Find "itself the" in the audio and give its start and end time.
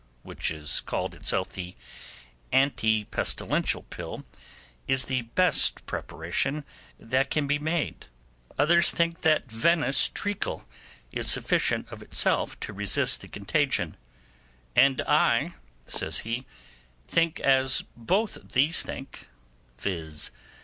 1.13-1.75